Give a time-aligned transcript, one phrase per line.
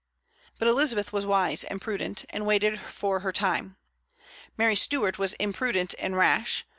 [0.57, 3.75] But Elizabeth was wise and prudent, and waited for her time.
[4.57, 6.65] Mary Stuart was imprudent and rash.